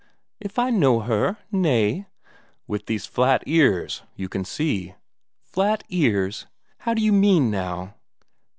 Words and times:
"If 0.39 0.57
I 0.57 0.71
know 0.71 1.01
her? 1.01 1.37
Nay...." 1.51 2.07
"With 2.65 2.87
these 2.87 3.05
flat 3.05 3.43
ears, 3.45 4.01
you 4.15 4.29
can 4.29 4.43
see." 4.45 4.95
"Flat 5.43 5.83
ears? 5.89 6.47
How 6.79 6.95
d'you 6.95 7.13
mean 7.13 7.51
now? 7.51 7.93